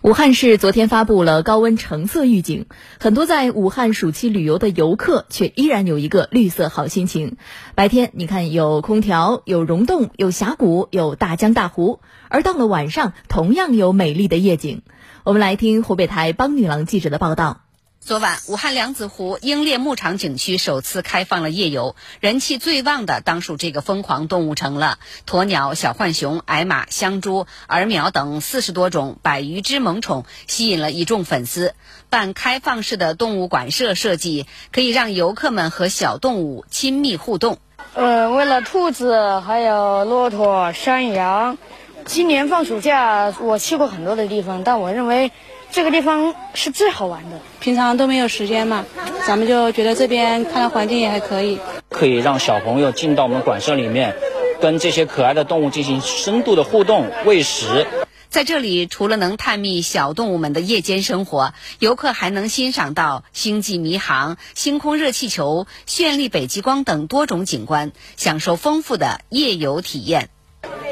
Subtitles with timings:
[0.00, 2.66] 武汉市昨天发布了高温橙色预警，
[3.00, 7.36] 很多在武汉暑期旅游的游客却依然有一个绿色好心情。
[7.74, 11.98] 白天你看有空调，有溶洞，有峡谷，有大江大湖；
[12.28, 14.82] 而到了晚上，同样有美丽的夜景。
[15.24, 17.67] 我们来听湖北台帮女郎记者的报道。
[18.00, 24.98] 昨晚，武汉梁子湖鹰猎牧场景区首次开放了夜游，人气最旺的当属这个疯狂动物城了。
[25.26, 31.74] 鸵鸟、小浣熊、矮马、香猪、耳苗等四十多种百余只萌宠吸引了一众粉丝。
[32.08, 37.58] 半开放式的动物馆舍设计，可以让游客们和小动物亲密互动。
[37.92, 41.58] 呃，为了兔子、还有骆驼、山羊，
[42.06, 45.30] 今年放暑假我去过很多的地方，但我认为。
[45.70, 48.84] 这个地方是最好玩的，平常都没有时间嘛，
[49.26, 51.58] 咱们就觉得这边看到环境也还可以，
[51.90, 54.16] 可以让小朋友进到我们馆舍里面，
[54.60, 57.86] 跟这些可爱的动物进行深度的互动、喂食。
[58.28, 70.28] 在这里，除了能探秘小动物们的夜间生活，游客还能欣赏到星际迷航、星空热气球、绚丽北极光等多种景观，享受丰富的夜游体验。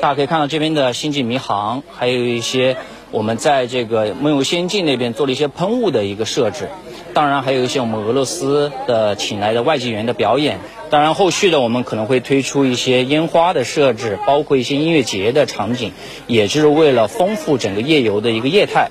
[0.00, 2.76] 大家可以看到这边的星际迷航，还有一些。
[3.16, 6.68] 我们在这个梦游仙境那边做了一些喷雾的一个设置，
[7.14, 10.58] 当然还有一些我们俄罗斯的请来的外籍员的表演。
[10.90, 15.94] 当然，后续的我们可能会推出一些烟花的设置，包括一些音乐节的场景，
[16.26, 18.90] 也就是为了丰富整个夜游的一个业态。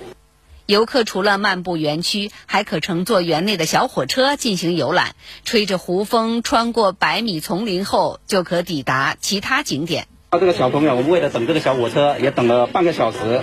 [0.66, 10.08] 游客除了漫步园区，还可乘坐园内的小火车进行游览，吹着湖风，穿过百米丛林后，就可抵达其他景点。
[10.32, 13.40] 这个小朋友，我们为了等这个小火车，也等了半个小时。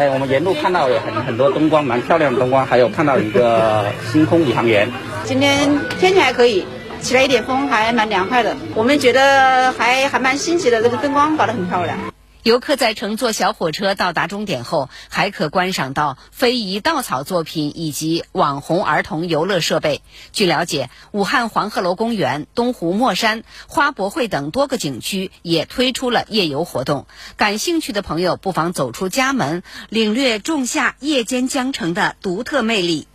[0.00, 4.88] 哎，我们沿路看到有很很多灯光，蛮漂亮的灯光，还有看到一个 星空宇航员。
[5.24, 6.64] 今天天气还可以，
[7.02, 8.56] 起来一点风，还蛮凉快的。
[8.74, 11.98] 我们觉得还还蛮新奇的，这个灯光搞得很漂亮。
[12.42, 20.00] 游客在乘坐小火车到达终点后，还可观赏到非遗稻草作品以及网红儿童游乐设备。
[20.32, 27.06] 据了解，武汉黄鹤楼公园、东湖墨山、花博会等多个景区也推出了夜游活动。
[27.36, 33.06] 感兴趣的朋友不妨走出家门，领略仲夏夜间江城的独特魅力。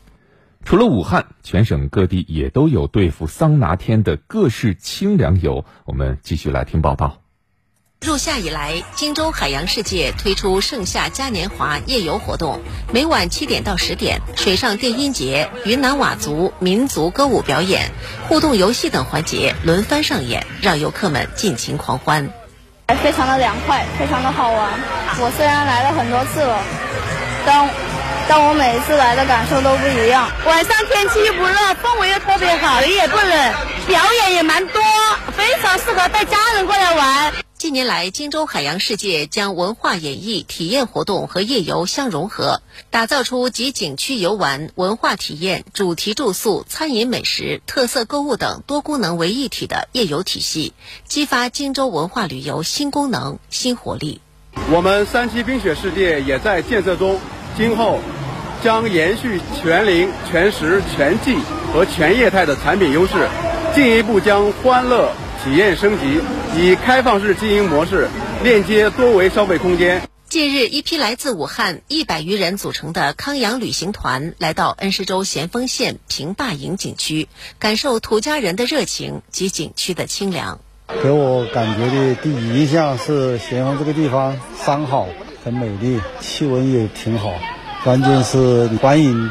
[0.64, 5.66] 除了武汉，全省各地也都有对付桑拿天的各式清凉游。
[5.86, 7.25] 我们继续来听报道。
[8.06, 12.62] 入夏以来，荆州海洋世界推出盛夏嘉年华夜游活动，
[12.94, 17.92] 每晚七点到十点，水上电音节、云南佤族民族歌舞表演、
[18.30, 22.30] 互动游戏等环节轮番上演，让游客们尽情狂欢。
[23.02, 24.70] 非常的凉快，非常的好玩。
[25.20, 26.62] 我虽然来了很多次了，
[27.44, 27.68] 但
[28.30, 30.30] 但我每一次来的感受都不一样。
[30.46, 33.54] 晚上天气不热，氛围又特别好，也不冷，
[33.88, 34.84] 表演也蛮多，
[35.36, 37.45] 非常适合带家人过来玩。
[37.66, 42.62] 近年来，荆州海洋世界将文化演绎、体验活动和夜游相融合，
[42.92, 50.74] 打造出集景区游玩、文化体验、主题住宿、餐饮美食、特色购物等多功能为一体的夜游体系，
[51.08, 54.22] 激发荆州文化旅游新功能、新活力。
[54.70, 57.20] 我们三七冰雪世界也在建设中，
[57.58, 57.98] 今后
[58.64, 61.36] 将延续全龄、全时、全季
[61.74, 63.28] 和全业态的产品优势，
[63.74, 65.12] 进一步将欢乐。
[65.44, 66.20] 体验升级，
[66.58, 68.08] 以开放式经营模式
[68.42, 70.02] 链接多维消费空间。
[70.30, 77.28] 近日，一批来自武汉一百余人组成的康阳旅行团来到恩施州咸丰县平坝营景区，
[77.60, 80.60] 感受土家人的热情及景区的清凉。
[81.04, 85.10] 给我感觉的第一印象是咸丰这个地方山好，
[85.44, 87.34] 很美丽，气温也挺好，
[87.84, 89.30] 关键是欢迎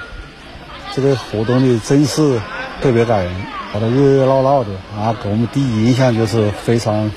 [0.95, 2.41] 这个活动的真是
[2.83, 3.54] 特别感人。
[3.75, 5.19] 搞得热热闹闹的啊！
[5.21, 7.11] 给我们第一印象就是非常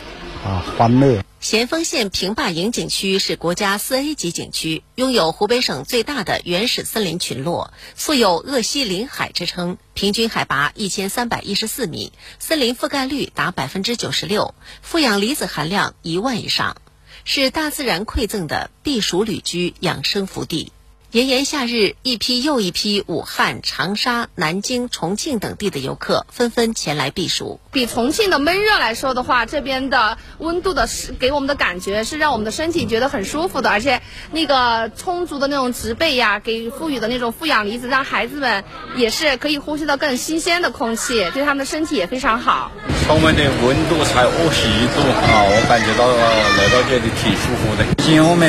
[0.43, 1.23] 啊欢乐。
[1.39, 9.77] 咸丰县平坝营景区是国家四 A 级景区，拥有湖北省最大的原始森林群落，素有鄂西林海之称。
[9.93, 16.77] 平均海拔一千三百一十四米，森林覆盖率达百分之九十六，负氧离子含量一万以上，
[17.23, 20.71] 是大自然馈赠的避暑旅居养生福地。
[21.17, 27.59] 炎炎夏日，一批又一批武汉、长沙、南京、重庆等地的游客纷纷前来避暑。
[27.71, 33.99] 比重庆的闷热来说的话，这边的温度的是给我们的感觉是让我们的身体觉得很舒服的，而且
[34.31, 38.63] 那个充足的那种植被呀，给赋予的那种负氧离子，让孩子们
[38.95, 42.71] 也是可以呼吸到更新鲜的空气，对他们的身体也非常好。
[43.07, 47.83] 窗外的温度才二十一度啊，我感觉到来到这里挺舒服的。
[48.03, 48.47] 今天我们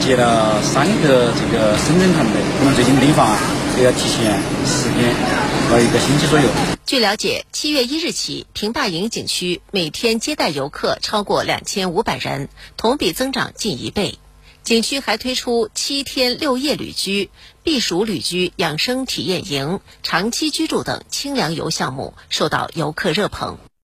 [0.00, 3.36] 接了三个这个深圳我们最近订房
[3.76, 5.14] 都要提前十天
[5.70, 6.48] 到一个星期左右。
[6.86, 14.18] 据了解，七月一日起，平坝营景区每天接待游客超过两千五百人，同比增长近一倍。
[14.62, 17.28] 景区还推出七天六夜旅居、
[17.62, 23.58] 避暑旅居、养生体验营、长期居住等清凉游项目，受到游客热捧。